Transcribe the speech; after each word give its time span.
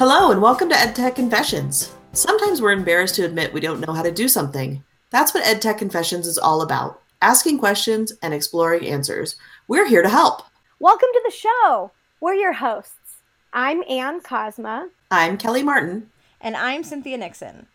Hello, 0.00 0.30
and 0.30 0.40
welcome 0.40 0.70
to 0.70 0.74
EdTech 0.74 1.14
Confessions. 1.14 1.92
Sometimes 2.14 2.62
we're 2.62 2.72
embarrassed 2.72 3.16
to 3.16 3.24
admit 3.26 3.52
we 3.52 3.60
don't 3.60 3.86
know 3.86 3.92
how 3.92 4.00
to 4.00 4.10
do 4.10 4.28
something. 4.28 4.82
That's 5.10 5.34
what 5.34 5.44
EdTech 5.44 5.76
Confessions 5.76 6.26
is 6.26 6.38
all 6.38 6.62
about 6.62 7.02
asking 7.20 7.58
questions 7.58 8.10
and 8.22 8.32
exploring 8.32 8.86
answers. 8.86 9.36
We're 9.68 9.86
here 9.86 10.00
to 10.00 10.08
help. 10.08 10.44
Welcome 10.78 11.10
to 11.12 11.22
the 11.22 11.30
show. 11.30 11.92
We're 12.18 12.32
your 12.32 12.54
hosts. 12.54 13.18
I'm 13.52 13.84
Ann 13.90 14.22
Kozma. 14.22 14.88
I'm 15.10 15.36
Kelly 15.36 15.62
Martin. 15.62 16.08
And 16.40 16.56
I'm 16.56 16.82
Cynthia 16.82 17.18
Nixon. 17.18 17.66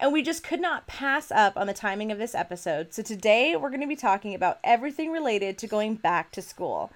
And 0.00 0.12
we 0.12 0.20
just 0.20 0.42
could 0.42 0.60
not 0.60 0.88
pass 0.88 1.30
up 1.30 1.56
on 1.56 1.68
the 1.68 1.74
timing 1.74 2.10
of 2.10 2.18
this 2.18 2.34
episode. 2.34 2.92
So 2.92 3.04
today 3.04 3.54
we're 3.54 3.70
going 3.70 3.82
to 3.82 3.86
be 3.86 3.94
talking 3.94 4.34
about 4.34 4.58
everything 4.64 5.12
related 5.12 5.56
to 5.58 5.68
going 5.68 5.94
back 5.94 6.32
to 6.32 6.42
school. 6.42 6.90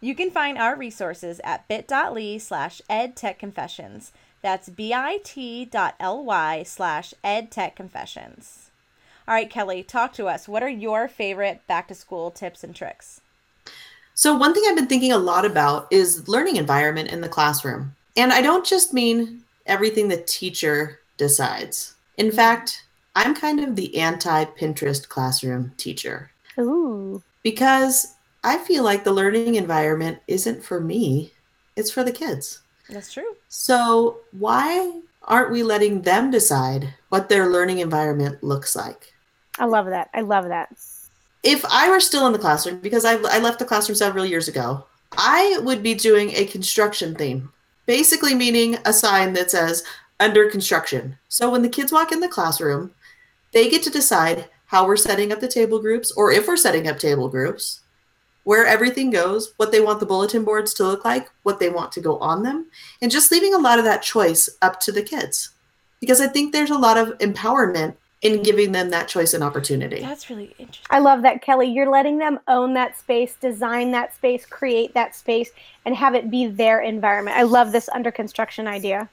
You 0.00 0.14
can 0.14 0.30
find 0.30 0.56
our 0.56 0.76
resources 0.76 1.40
at 1.42 1.66
bit.ly 1.66 2.38
slash 2.38 2.80
edtechconfessions. 2.88 4.12
That's 4.42 4.68
bit.ly 4.68 6.62
slash 6.62 7.14
edtechconfessions. 7.24 8.68
All 9.26 9.34
right, 9.34 9.50
Kelly, 9.50 9.82
talk 9.82 10.12
to 10.14 10.26
us. 10.26 10.48
What 10.48 10.62
are 10.62 10.68
your 10.68 11.06
favorite 11.08 11.60
back 11.66 11.88
to 11.88 11.94
school 11.94 12.30
tips 12.30 12.64
and 12.64 12.74
tricks? 12.74 13.20
So, 14.14 14.34
one 14.36 14.54
thing 14.54 14.64
I've 14.66 14.76
been 14.76 14.86
thinking 14.86 15.12
a 15.12 15.18
lot 15.18 15.44
about 15.44 15.86
is 15.92 16.26
learning 16.28 16.56
environment 16.56 17.10
in 17.10 17.20
the 17.20 17.28
classroom. 17.28 17.94
And 18.16 18.32
I 18.32 18.42
don't 18.42 18.66
just 18.66 18.92
mean 18.92 19.44
everything 19.66 20.08
the 20.08 20.22
teacher 20.22 20.98
decides. 21.18 21.94
In 22.16 22.28
mm-hmm. 22.28 22.36
fact, 22.36 22.84
I'm 23.14 23.34
kind 23.34 23.60
of 23.60 23.76
the 23.76 23.98
anti 23.98 24.44
Pinterest 24.44 25.08
classroom 25.08 25.72
teacher. 25.76 26.30
Ooh. 26.58 27.22
Because 27.42 28.14
I 28.42 28.58
feel 28.58 28.82
like 28.82 29.04
the 29.04 29.12
learning 29.12 29.56
environment 29.56 30.18
isn't 30.26 30.64
for 30.64 30.80
me, 30.80 31.32
it's 31.76 31.90
for 31.90 32.02
the 32.02 32.12
kids. 32.12 32.60
That's 32.88 33.12
true. 33.12 33.36
So, 33.48 34.20
why 34.32 35.00
aren't 35.24 35.52
we 35.52 35.62
letting 35.62 36.02
them 36.02 36.30
decide 36.30 36.94
what 37.10 37.28
their 37.28 37.48
learning 37.48 37.78
environment 37.78 38.42
looks 38.42 38.74
like? 38.74 39.12
I 39.58 39.66
love 39.66 39.86
that. 39.86 40.08
I 40.14 40.22
love 40.22 40.48
that. 40.48 40.74
If 41.42 41.64
I 41.66 41.90
were 41.90 42.00
still 42.00 42.26
in 42.26 42.32
the 42.32 42.38
classroom, 42.38 42.80
because 42.80 43.04
I, 43.04 43.14
I 43.14 43.38
left 43.38 43.58
the 43.58 43.64
classroom 43.64 43.96
several 43.96 44.24
years 44.24 44.48
ago, 44.48 44.86
I 45.12 45.58
would 45.62 45.82
be 45.82 45.94
doing 45.94 46.30
a 46.30 46.46
construction 46.46 47.14
theme, 47.14 47.52
basically 47.86 48.34
meaning 48.34 48.78
a 48.84 48.92
sign 48.92 49.32
that 49.34 49.50
says 49.50 49.84
under 50.20 50.50
construction. 50.50 51.16
So 51.28 51.50
when 51.50 51.62
the 51.62 51.68
kids 51.68 51.92
walk 51.92 52.12
in 52.12 52.20
the 52.20 52.28
classroom, 52.28 52.92
they 53.52 53.70
get 53.70 53.82
to 53.84 53.90
decide 53.90 54.46
how 54.66 54.86
we're 54.86 54.96
setting 54.96 55.32
up 55.32 55.40
the 55.40 55.48
table 55.48 55.78
groups 55.78 56.12
or 56.12 56.30
if 56.30 56.46
we're 56.46 56.56
setting 56.56 56.88
up 56.88 56.98
table 56.98 57.28
groups, 57.28 57.80
where 58.48 58.64
everything 58.64 59.10
goes, 59.10 59.52
what 59.58 59.72
they 59.72 59.78
want 59.78 60.00
the 60.00 60.06
bulletin 60.06 60.42
boards 60.42 60.72
to 60.72 60.82
look 60.82 61.04
like, 61.04 61.28
what 61.42 61.60
they 61.60 61.68
want 61.68 61.92
to 61.92 62.00
go 62.00 62.16
on 62.16 62.42
them, 62.42 62.64
and 63.02 63.10
just 63.10 63.30
leaving 63.30 63.52
a 63.52 63.58
lot 63.58 63.78
of 63.78 63.84
that 63.84 64.00
choice 64.00 64.48
up 64.62 64.80
to 64.80 64.90
the 64.90 65.02
kids. 65.02 65.50
Because 66.00 66.18
I 66.18 66.28
think 66.28 66.54
there's 66.54 66.70
a 66.70 66.78
lot 66.78 66.96
of 66.96 67.08
empowerment 67.18 67.96
in 68.22 68.42
giving 68.42 68.72
them 68.72 68.88
that 68.88 69.06
choice 69.06 69.34
and 69.34 69.44
opportunity. 69.44 70.00
That's 70.00 70.30
really 70.30 70.54
interesting. 70.58 70.86
I 70.88 70.98
love 71.00 71.20
that, 71.20 71.42
Kelly. 71.42 71.66
You're 71.66 71.90
letting 71.90 72.16
them 72.16 72.40
own 72.48 72.72
that 72.72 72.98
space, 72.98 73.34
design 73.38 73.90
that 73.90 74.14
space, 74.14 74.46
create 74.46 74.94
that 74.94 75.14
space, 75.14 75.50
and 75.84 75.94
have 75.94 76.14
it 76.14 76.30
be 76.30 76.46
their 76.46 76.80
environment. 76.80 77.36
I 77.36 77.42
love 77.42 77.70
this 77.70 77.90
under 77.90 78.10
construction 78.10 78.66
idea. 78.66 79.10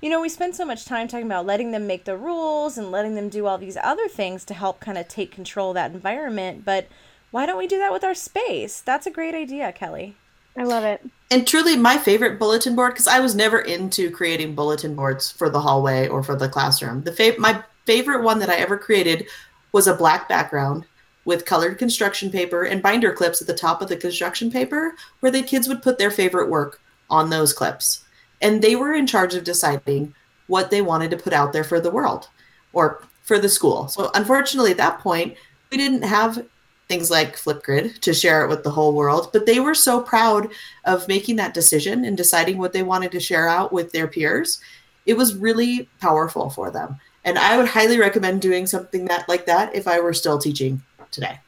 You 0.00 0.10
know, 0.10 0.20
we 0.20 0.28
spend 0.28 0.56
so 0.56 0.64
much 0.64 0.86
time 0.86 1.06
talking 1.06 1.26
about 1.26 1.46
letting 1.46 1.70
them 1.70 1.86
make 1.86 2.04
the 2.04 2.16
rules 2.16 2.76
and 2.76 2.90
letting 2.90 3.14
them 3.14 3.28
do 3.28 3.46
all 3.46 3.58
these 3.58 3.76
other 3.80 4.08
things 4.08 4.44
to 4.46 4.54
help 4.54 4.80
kind 4.80 4.98
of 4.98 5.06
take 5.06 5.30
control 5.30 5.70
of 5.70 5.74
that 5.74 5.92
environment, 5.92 6.64
but 6.64 6.88
why 7.32 7.46
don't 7.46 7.58
we 7.58 7.66
do 7.66 7.78
that 7.78 7.92
with 7.92 8.04
our 8.04 8.14
space? 8.14 8.80
That's 8.80 9.06
a 9.06 9.10
great 9.10 9.34
idea, 9.34 9.72
Kelly. 9.72 10.16
I 10.56 10.64
love 10.64 10.84
it. 10.84 11.04
And 11.30 11.46
truly, 11.46 11.76
my 11.76 11.96
favorite 11.96 12.38
bulletin 12.38 12.76
board, 12.76 12.92
because 12.92 13.08
I 13.08 13.20
was 13.20 13.34
never 13.34 13.58
into 13.58 14.10
creating 14.10 14.54
bulletin 14.54 14.94
boards 14.94 15.32
for 15.32 15.48
the 15.48 15.60
hallway 15.60 16.08
or 16.08 16.22
for 16.22 16.36
the 16.36 16.48
classroom. 16.48 17.02
The 17.02 17.10
fav- 17.10 17.38
my 17.38 17.64
favorite 17.86 18.22
one 18.22 18.38
that 18.38 18.50
I 18.50 18.56
ever 18.56 18.76
created 18.76 19.26
was 19.72 19.86
a 19.86 19.94
black 19.94 20.28
background 20.28 20.84
with 21.24 21.46
colored 21.46 21.78
construction 21.78 22.30
paper 22.30 22.64
and 22.64 22.82
binder 22.82 23.12
clips 23.12 23.40
at 23.40 23.46
the 23.46 23.54
top 23.54 23.80
of 23.80 23.88
the 23.88 23.96
construction 23.96 24.50
paper 24.50 24.94
where 25.20 25.32
the 25.32 25.42
kids 25.42 25.68
would 25.68 25.82
put 25.82 25.96
their 25.96 26.10
favorite 26.10 26.50
work 26.50 26.80
on 27.08 27.30
those 27.30 27.54
clips. 27.54 28.04
And 28.42 28.60
they 28.60 28.76
were 28.76 28.92
in 28.92 29.06
charge 29.06 29.34
of 29.34 29.44
deciding 29.44 30.14
what 30.48 30.70
they 30.70 30.82
wanted 30.82 31.10
to 31.12 31.16
put 31.16 31.32
out 31.32 31.54
there 31.54 31.64
for 31.64 31.80
the 31.80 31.90
world 31.90 32.28
or 32.74 33.02
for 33.22 33.38
the 33.38 33.48
school. 33.48 33.88
So, 33.88 34.10
unfortunately, 34.14 34.72
at 34.72 34.76
that 34.78 34.98
point, 34.98 35.36
we 35.70 35.78
didn't 35.78 36.02
have 36.02 36.44
things 36.92 37.10
like 37.10 37.36
Flipgrid 37.36 38.00
to 38.00 38.12
share 38.12 38.44
it 38.44 38.48
with 38.48 38.64
the 38.64 38.70
whole 38.70 38.92
world, 38.92 39.30
but 39.32 39.46
they 39.46 39.60
were 39.60 39.74
so 39.74 40.02
proud 40.02 40.50
of 40.84 41.08
making 41.08 41.36
that 41.36 41.54
decision 41.54 42.04
and 42.04 42.18
deciding 42.18 42.58
what 42.58 42.74
they 42.74 42.82
wanted 42.82 43.10
to 43.12 43.18
share 43.18 43.48
out 43.48 43.72
with 43.72 43.92
their 43.92 44.06
peers. 44.06 44.60
It 45.06 45.16
was 45.16 45.34
really 45.34 45.88
powerful 46.02 46.50
for 46.50 46.70
them. 46.70 47.00
And 47.24 47.38
I 47.38 47.56
would 47.56 47.68
highly 47.68 47.98
recommend 47.98 48.42
doing 48.42 48.66
something 48.66 49.06
that 49.06 49.26
like 49.26 49.46
that 49.46 49.74
if 49.74 49.88
I 49.88 50.00
were 50.00 50.12
still 50.12 50.38
teaching 50.38 50.82
today. 51.10 51.40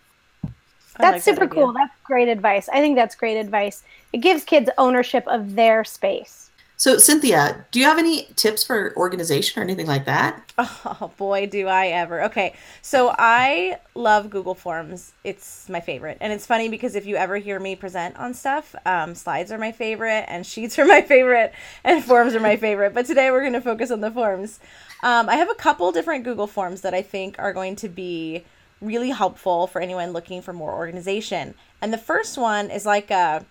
That's 0.99 1.17
like 1.17 1.23
super 1.23 1.47
that 1.47 1.55
cool. 1.55 1.75
That's 1.75 1.93
great 2.05 2.29
advice. 2.29 2.71
I 2.71 2.81
think 2.81 2.97
that's 2.97 3.15
great 3.15 3.37
advice. 3.37 3.83
It 4.15 4.19
gives 4.19 4.45
kids 4.45 4.71
ownership 4.79 5.29
of 5.29 5.57
their 5.57 5.85
space. 5.85 6.44
So, 6.77 6.99
Cynthia, 6.99 7.67
do 7.71 7.79
you 7.79 7.85
have 7.85 7.99
any 7.99 8.27
tips 8.35 8.65
for 8.65 8.93
organization 8.97 9.61
or 9.61 9.65
anything 9.65 9.87
like 9.87 10.05
that? 10.07 10.53
Oh, 10.59 11.11
boy, 11.17 11.47
do 11.47 11.67
I 11.67 11.89
ever. 11.89 12.25
Okay, 12.25 12.55
so 12.83 13.15
I 13.19 13.79
love 13.95 14.31
Google 14.31 14.55
Forms. 14.55 15.13
It's 15.25 15.69
my 15.69 15.81
favorite. 15.81 16.19
And 16.21 16.33
it's 16.33 16.47
funny 16.47 16.69
because 16.69 16.95
if 16.95 17.07
you 17.07 17.17
ever 17.17 17.39
hear 17.39 17.59
me 17.59 17.75
present 17.75 18.17
on 18.17 18.35
stuff, 18.35 18.75
um, 18.87 19.15
slides 19.15 19.51
are 19.51 19.59
my 19.59 19.73
favorite, 19.73 20.25
and 20.29 20.47
sheets 20.47 20.79
are 20.79 20.85
my 20.85 21.01
favorite, 21.03 21.53
and 21.83 22.05
forms 22.05 22.35
are 22.35 22.41
my 22.41 22.57
favorite. 22.57 22.95
But 22.95 23.07
today 23.07 23.31
we're 23.31 23.41
going 23.41 23.55
to 23.55 23.61
focus 23.61 23.91
on 23.91 24.01
the 24.01 24.11
forms. 24.11 24.61
Um, 25.03 25.29
I 25.29 25.37
have 25.37 25.51
a 25.51 25.55
couple 25.55 25.91
different 25.93 26.25
Google 26.25 26.47
Forms 26.47 26.83
that 26.83 26.95
I 26.95 27.03
think 27.03 27.37
are 27.39 27.53
going 27.53 27.77
to 27.77 27.89
be 27.89 28.45
really 28.81 29.11
helpful 29.11 29.67
for 29.67 29.81
anyone 29.81 30.13
looking 30.13 30.43
for 30.43 30.53
more 30.53 30.75
organization. 30.75 31.55
And 31.81 31.93
the 31.93 31.99
first 31.99 32.39
one 32.39 32.71
is 32.71 32.87
like 32.87 33.11
a, 33.11 33.45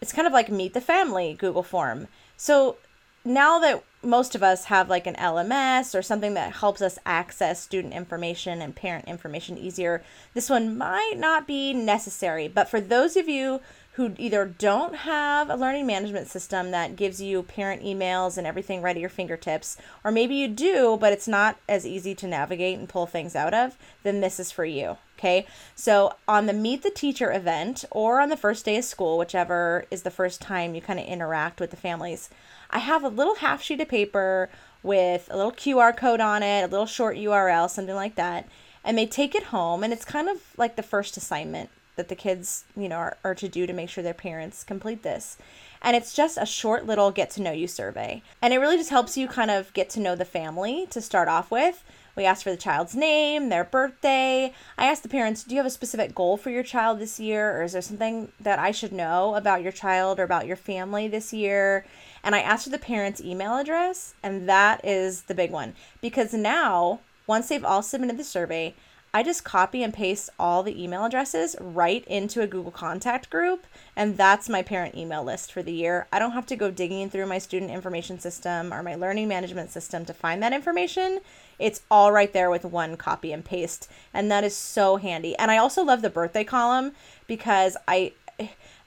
it's 0.00 0.12
kind 0.12 0.26
of 0.26 0.32
like 0.32 0.48
Meet 0.48 0.74
the 0.74 0.80
Family 0.80 1.34
Google 1.34 1.62
Form. 1.62 2.06
So 2.42 2.78
now 3.22 3.58
that 3.58 3.84
most 4.02 4.34
of 4.34 4.42
us 4.42 4.64
have 4.64 4.88
like 4.88 5.06
an 5.06 5.14
LMS 5.16 5.94
or 5.94 6.00
something 6.00 6.32
that 6.32 6.54
helps 6.54 6.80
us 6.80 6.98
access 7.04 7.60
student 7.60 7.92
information 7.92 8.62
and 8.62 8.74
parent 8.74 9.04
information 9.08 9.58
easier, 9.58 10.02
this 10.32 10.48
one 10.48 10.78
might 10.78 11.16
not 11.18 11.46
be 11.46 11.74
necessary. 11.74 12.48
But 12.48 12.66
for 12.70 12.80
those 12.80 13.14
of 13.14 13.28
you 13.28 13.60
who 13.92 14.14
either 14.16 14.46
don't 14.46 14.94
have 14.94 15.50
a 15.50 15.54
learning 15.54 15.86
management 15.86 16.28
system 16.28 16.70
that 16.70 16.96
gives 16.96 17.20
you 17.20 17.42
parent 17.42 17.82
emails 17.82 18.38
and 18.38 18.46
everything 18.46 18.80
right 18.80 18.96
at 18.96 19.00
your 19.02 19.10
fingertips, 19.10 19.76
or 20.02 20.10
maybe 20.10 20.34
you 20.34 20.48
do, 20.48 20.96
but 20.98 21.12
it's 21.12 21.28
not 21.28 21.58
as 21.68 21.86
easy 21.86 22.14
to 22.14 22.26
navigate 22.26 22.78
and 22.78 22.88
pull 22.88 23.04
things 23.04 23.36
out 23.36 23.52
of, 23.52 23.76
then 24.02 24.22
this 24.22 24.40
is 24.40 24.50
for 24.50 24.64
you. 24.64 24.96
Okay, 25.20 25.46
so 25.74 26.14
on 26.26 26.46
the 26.46 26.54
Meet 26.54 26.82
the 26.82 26.90
Teacher 26.90 27.30
event 27.30 27.84
or 27.90 28.20
on 28.20 28.30
the 28.30 28.38
first 28.38 28.64
day 28.64 28.78
of 28.78 28.84
school, 28.84 29.18
whichever 29.18 29.84
is 29.90 30.00
the 30.00 30.10
first 30.10 30.40
time 30.40 30.74
you 30.74 30.80
kind 30.80 30.98
of 30.98 31.04
interact 31.04 31.60
with 31.60 31.70
the 31.70 31.76
families, 31.76 32.30
I 32.70 32.78
have 32.78 33.04
a 33.04 33.08
little 33.08 33.34
half 33.34 33.60
sheet 33.60 33.82
of 33.82 33.88
paper 33.88 34.48
with 34.82 35.28
a 35.30 35.36
little 35.36 35.52
QR 35.52 35.94
code 35.94 36.20
on 36.20 36.42
it, 36.42 36.62
a 36.62 36.68
little 36.68 36.86
short 36.86 37.18
URL, 37.18 37.68
something 37.68 37.94
like 37.94 38.14
that. 38.14 38.48
And 38.82 38.96
they 38.96 39.04
take 39.04 39.34
it 39.34 39.42
home, 39.42 39.84
and 39.84 39.92
it's 39.92 40.06
kind 40.06 40.26
of 40.26 40.38
like 40.56 40.76
the 40.76 40.82
first 40.82 41.18
assignment 41.18 41.68
that 41.96 42.08
the 42.08 42.14
kids, 42.14 42.64
you 42.74 42.88
know, 42.88 42.96
are, 42.96 43.18
are 43.22 43.34
to 43.34 43.48
do 43.48 43.66
to 43.66 43.74
make 43.74 43.90
sure 43.90 44.02
their 44.02 44.14
parents 44.14 44.64
complete 44.64 45.02
this. 45.02 45.36
And 45.82 45.94
it's 45.96 46.14
just 46.14 46.38
a 46.40 46.46
short 46.46 46.86
little 46.86 47.10
get 47.10 47.28
to 47.32 47.42
know 47.42 47.52
you 47.52 47.68
survey. 47.68 48.22
And 48.40 48.54
it 48.54 48.58
really 48.58 48.78
just 48.78 48.88
helps 48.88 49.18
you 49.18 49.28
kind 49.28 49.50
of 49.50 49.70
get 49.74 49.90
to 49.90 50.00
know 50.00 50.16
the 50.16 50.24
family 50.24 50.86
to 50.90 51.02
start 51.02 51.28
off 51.28 51.50
with. 51.50 51.84
We 52.16 52.24
ask 52.24 52.42
for 52.42 52.50
the 52.50 52.56
child's 52.56 52.94
name, 52.94 53.48
their 53.48 53.64
birthday. 53.64 54.52
I 54.76 54.86
ask 54.86 55.02
the 55.02 55.08
parents, 55.08 55.44
do 55.44 55.54
you 55.54 55.58
have 55.58 55.66
a 55.66 55.70
specific 55.70 56.14
goal 56.14 56.36
for 56.36 56.50
your 56.50 56.62
child 56.62 56.98
this 56.98 57.20
year? 57.20 57.56
Or 57.56 57.62
is 57.62 57.72
there 57.72 57.82
something 57.82 58.32
that 58.40 58.58
I 58.58 58.70
should 58.70 58.92
know 58.92 59.34
about 59.34 59.62
your 59.62 59.72
child 59.72 60.18
or 60.18 60.24
about 60.24 60.46
your 60.46 60.56
family 60.56 61.08
this 61.08 61.32
year? 61.32 61.86
And 62.22 62.34
I 62.34 62.40
ask 62.40 62.64
for 62.64 62.70
the 62.70 62.78
parents' 62.78 63.20
email 63.20 63.56
address. 63.56 64.14
And 64.22 64.48
that 64.48 64.84
is 64.84 65.22
the 65.22 65.34
big 65.34 65.50
one. 65.50 65.74
Because 66.00 66.34
now, 66.34 67.00
once 67.26 67.48
they've 67.48 67.64
all 67.64 67.82
submitted 67.82 68.18
the 68.18 68.24
survey, 68.24 68.74
I 69.12 69.24
just 69.24 69.42
copy 69.42 69.82
and 69.82 69.92
paste 69.92 70.30
all 70.38 70.62
the 70.62 70.80
email 70.80 71.04
addresses 71.04 71.56
right 71.58 72.04
into 72.06 72.42
a 72.42 72.46
Google 72.46 72.70
Contact 72.70 73.28
group, 73.28 73.66
and 73.96 74.16
that's 74.16 74.48
my 74.48 74.62
parent 74.62 74.94
email 74.94 75.24
list 75.24 75.52
for 75.52 75.64
the 75.64 75.72
year. 75.72 76.06
I 76.12 76.20
don't 76.20 76.30
have 76.30 76.46
to 76.46 76.54
go 76.54 76.70
digging 76.70 77.10
through 77.10 77.26
my 77.26 77.38
student 77.38 77.72
information 77.72 78.20
system 78.20 78.72
or 78.72 78.84
my 78.84 78.94
learning 78.94 79.26
management 79.26 79.72
system 79.72 80.04
to 80.04 80.14
find 80.14 80.40
that 80.44 80.52
information. 80.52 81.18
It's 81.58 81.82
all 81.90 82.12
right 82.12 82.32
there 82.32 82.50
with 82.50 82.64
one 82.64 82.96
copy 82.96 83.32
and 83.32 83.44
paste, 83.44 83.90
and 84.14 84.30
that 84.30 84.44
is 84.44 84.54
so 84.54 84.96
handy. 84.96 85.34
And 85.36 85.50
I 85.50 85.56
also 85.56 85.82
love 85.82 86.02
the 86.02 86.10
birthday 86.10 86.44
column 86.44 86.92
because 87.26 87.76
I 87.88 88.12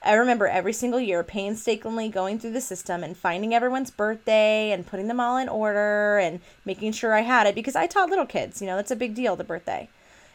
I 0.02 0.14
remember 0.14 0.46
every 0.46 0.72
single 0.72 1.00
year 1.00 1.22
painstakingly 1.22 2.08
going 2.08 2.38
through 2.38 2.52
the 2.52 2.60
system 2.62 3.04
and 3.04 3.16
finding 3.16 3.54
everyone's 3.54 3.90
birthday 3.90 4.70
and 4.72 4.86
putting 4.86 5.08
them 5.08 5.20
all 5.20 5.36
in 5.36 5.48
order 5.50 6.18
and 6.18 6.40
making 6.64 6.92
sure 6.92 7.14
I 7.14 7.20
had 7.20 7.46
it 7.46 7.54
because 7.54 7.76
I 7.76 7.86
taught 7.86 8.10
little 8.10 8.26
kids, 8.26 8.60
you 8.60 8.66
know, 8.66 8.76
that's 8.76 8.90
a 8.90 8.96
big 8.96 9.14
deal, 9.14 9.36
the 9.36 9.44
birthday. 9.44 9.88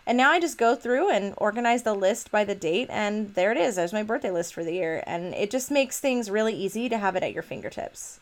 And 0.06 0.18
now 0.18 0.32
I 0.32 0.40
just 0.40 0.58
go 0.58 0.76
through 0.76 1.12
and 1.12 1.34
organize 1.38 1.84
the 1.84 1.94
list 1.94 2.32
by 2.32 2.44
the 2.44 2.56
date, 2.56 2.88
and 2.90 3.34
there 3.36 3.52
it 3.52 3.58
is. 3.58 3.76
There's 3.76 3.94
my 3.94 4.04
birthday 4.04 4.32
list 4.32 4.54
for 4.54 4.64
the 4.64 4.74
year. 4.74 5.04
And 5.06 5.34
it 5.36 5.52
just 5.52 5.70
makes 5.70 6.00
things 6.00 6.32
really 6.32 6.54
easy 6.54 6.90
to 6.90 6.98
have 6.98 7.16
it 7.16 7.24
at 7.24 7.34
your 7.34 7.44
fingertips. 7.44 8.20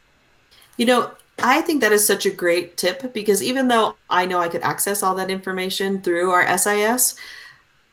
You 0.78 0.86
know, 0.86 1.12
I 1.40 1.62
think 1.62 1.82
that 1.82 1.92
is 1.92 2.06
such 2.06 2.26
a 2.26 2.32
great 2.32 2.78
tip 2.78 3.14
because 3.14 3.44
even 3.44 3.68
though 3.68 3.96
I 4.10 4.26
know 4.26 4.40
I 4.40 4.48
could 4.48 4.64
access 4.64 5.04
all 5.04 5.16
that 5.16 5.30
information 5.30 6.02
through 6.02 6.32
our 6.32 6.58
SIS, 6.58 7.16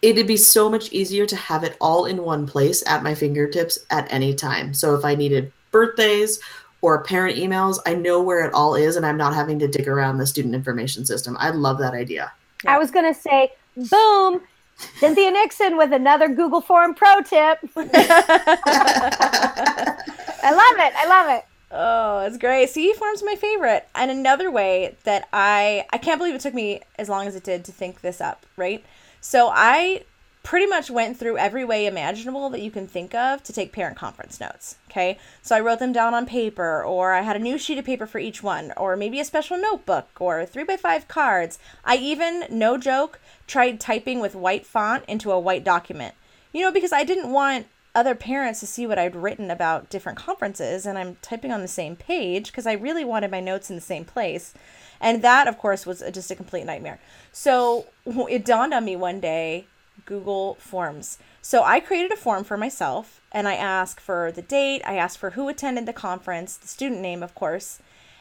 it'd 0.02 0.26
be 0.26 0.36
so 0.36 0.68
much 0.68 0.92
easier 0.92 1.24
to 1.26 1.36
have 1.36 1.64
it 1.64 1.76
all 1.80 2.04
in 2.04 2.22
one 2.22 2.46
place 2.46 2.82
at 2.86 3.02
my 3.02 3.14
fingertips 3.14 3.78
at 3.90 4.10
any 4.12 4.34
time. 4.34 4.74
So 4.74 4.94
if 4.94 5.04
I 5.04 5.14
needed 5.14 5.52
birthdays 5.70 6.40
or 6.82 7.02
parent 7.02 7.38
emails, 7.38 7.78
I 7.86 7.94
know 7.94 8.22
where 8.22 8.44
it 8.46 8.52
all 8.52 8.74
is 8.74 8.96
and 8.96 9.06
I'm 9.06 9.16
not 9.16 9.34
having 9.34 9.58
to 9.60 9.68
dig 9.68 9.88
around 9.88 10.18
the 10.18 10.26
student 10.26 10.54
information 10.54 11.06
system. 11.06 11.36
I 11.38 11.50
love 11.50 11.78
that 11.78 11.94
idea. 11.94 12.32
I 12.66 12.78
was 12.78 12.90
going 12.90 13.12
to 13.12 13.18
say, 13.18 13.52
boom, 13.76 14.42
Cynthia 14.98 15.30
Nixon 15.30 15.76
with 15.76 15.92
another 15.92 16.28
Google 16.28 16.60
Form 16.60 16.94
pro 16.94 17.22
tip. 17.22 17.58
I 20.42 20.50
love 20.50 20.78
it. 20.78 20.92
I 20.96 21.06
love 21.08 21.38
it. 21.38 21.44
Oh, 21.70 22.20
it's 22.20 22.38
great. 22.38 22.70
CE 22.70 22.96
form's 22.96 23.22
my 23.24 23.34
favorite. 23.34 23.88
And 23.94 24.10
another 24.10 24.50
way 24.50 24.96
that 25.04 25.28
I 25.32 25.86
I 25.92 25.98
can't 25.98 26.18
believe 26.18 26.34
it 26.34 26.40
took 26.40 26.54
me 26.54 26.80
as 26.98 27.08
long 27.08 27.26
as 27.26 27.34
it 27.34 27.44
did 27.44 27.64
to 27.64 27.72
think 27.72 28.00
this 28.00 28.20
up, 28.20 28.46
right? 28.56 28.84
So 29.20 29.50
I 29.52 30.04
pretty 30.44 30.66
much 30.66 30.90
went 30.90 31.18
through 31.18 31.38
every 31.38 31.64
way 31.64 31.86
imaginable 31.86 32.50
that 32.50 32.60
you 32.60 32.70
can 32.70 32.86
think 32.86 33.14
of 33.14 33.42
to 33.42 33.52
take 33.52 33.72
parent 33.72 33.96
conference 33.96 34.38
notes. 34.38 34.76
Okay. 34.90 35.18
So 35.42 35.56
I 35.56 35.60
wrote 35.60 35.80
them 35.80 35.92
down 35.92 36.14
on 36.14 36.26
paper, 36.26 36.84
or 36.84 37.12
I 37.12 37.22
had 37.22 37.34
a 37.34 37.40
new 37.40 37.58
sheet 37.58 37.78
of 37.78 37.86
paper 37.86 38.06
for 38.06 38.18
each 38.18 38.42
one, 38.42 38.72
or 38.76 38.94
maybe 38.94 39.18
a 39.18 39.24
special 39.24 39.58
notebook, 39.58 40.06
or 40.20 40.46
three 40.46 40.62
by 40.62 40.76
five 40.76 41.08
cards. 41.08 41.58
I 41.84 41.96
even, 41.96 42.44
no 42.50 42.76
joke, 42.76 43.18
tried 43.46 43.80
typing 43.80 44.20
with 44.20 44.36
white 44.36 44.66
font 44.66 45.04
into 45.08 45.32
a 45.32 45.40
white 45.40 45.64
document. 45.64 46.14
You 46.52 46.60
know, 46.60 46.70
because 46.70 46.92
I 46.92 47.04
didn't 47.04 47.32
want 47.32 47.66
other 47.94 48.14
parents 48.14 48.60
to 48.60 48.66
see 48.66 48.86
what 48.86 48.98
I'd 48.98 49.16
written 49.16 49.50
about 49.50 49.88
different 49.88 50.18
conferences, 50.18 50.84
and 50.84 50.98
I'm 50.98 51.16
typing 51.22 51.52
on 51.52 51.62
the 51.62 51.68
same 51.68 51.96
page 51.96 52.48
because 52.48 52.66
I 52.66 52.72
really 52.72 53.04
wanted 53.04 53.30
my 53.30 53.40
notes 53.40 53.70
in 53.70 53.76
the 53.76 53.82
same 53.82 54.04
place. 54.04 54.52
And 55.00 55.22
that, 55.22 55.48
of 55.48 55.56
course, 55.58 55.86
was 55.86 56.02
just 56.12 56.30
a 56.30 56.36
complete 56.36 56.66
nightmare. 56.66 57.00
So 57.32 57.86
it 58.04 58.44
dawned 58.44 58.74
on 58.74 58.84
me 58.84 58.94
one 58.94 59.20
day 59.20 59.66
Google 60.06 60.54
Forms. 60.56 61.18
So 61.42 61.62
I 61.62 61.80
created 61.80 62.12
a 62.12 62.16
form 62.16 62.44
for 62.44 62.56
myself 62.56 63.20
and 63.32 63.48
I 63.48 63.54
asked 63.54 64.00
for 64.00 64.32
the 64.32 64.42
date, 64.42 64.82
I 64.84 64.96
asked 64.96 65.18
for 65.18 65.30
who 65.30 65.48
attended 65.48 65.86
the 65.86 65.92
conference, 65.92 66.56
the 66.56 66.68
student 66.68 67.00
name, 67.00 67.22
of 67.22 67.34
course. 67.34 67.80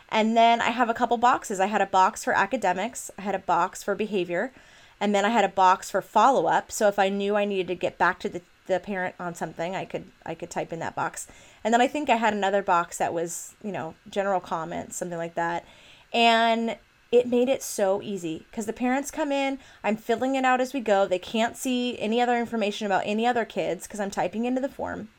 And 0.09 0.37
then 0.37 0.61
I 0.61 0.69
have 0.69 0.89
a 0.89 0.93
couple 0.93 1.17
boxes. 1.17 1.59
I 1.59 1.65
had 1.67 1.81
a 1.81 1.87
box 1.87 2.23
for 2.23 2.33
academics, 2.33 3.09
I 3.17 3.21
had 3.21 3.35
a 3.35 3.39
box 3.39 3.81
for 3.81 3.95
behavior, 3.95 4.51
and 4.99 5.13
then 5.13 5.25
I 5.25 5.29
had 5.29 5.45
a 5.45 5.49
box 5.49 5.89
for 5.89 6.01
follow 6.01 6.45
up. 6.45 6.71
So 6.71 6.87
if 6.87 6.99
I 6.99 7.09
knew 7.09 7.35
I 7.35 7.45
needed 7.45 7.67
to 7.67 7.75
get 7.75 7.97
back 7.97 8.19
to 8.19 8.29
the 8.29 8.41
the 8.65 8.79
parent 8.79 9.15
on 9.19 9.35
something, 9.35 9.75
I 9.75 9.85
could 9.85 10.05
I 10.25 10.35
could 10.35 10.49
type 10.49 10.71
in 10.71 10.79
that 10.79 10.95
box. 10.95 11.27
And 11.63 11.73
then 11.73 11.81
I 11.81 11.87
think 11.87 12.09
I 12.09 12.15
had 12.15 12.33
another 12.33 12.61
box 12.61 12.97
that 12.97 13.13
was, 13.13 13.55
you 13.63 13.71
know, 13.71 13.95
general 14.09 14.39
comments, 14.39 14.95
something 14.95 15.17
like 15.17 15.35
that. 15.35 15.65
And 16.13 16.77
it 17.13 17.27
made 17.27 17.47
it 17.47 17.61
so 17.61 18.01
easy 18.01 18.43
because 18.49 18.65
the 18.65 18.73
parents 18.73 19.11
come 19.11 19.31
in, 19.31 19.59
I'm 19.83 19.95
filling 19.95 20.33
it 20.33 20.43
out 20.43 20.59
as 20.59 20.73
we 20.73 20.79
go. 20.79 21.05
They 21.05 21.19
can't 21.19 21.55
see 21.55 21.95
any 21.99 22.19
other 22.19 22.35
information 22.35 22.87
about 22.87 23.03
any 23.05 23.27
other 23.27 23.45
kids 23.45 23.85
because 23.85 23.99
I'm 23.99 24.09
typing 24.09 24.45
into 24.45 24.59
the 24.59 24.67
form. 24.67 25.09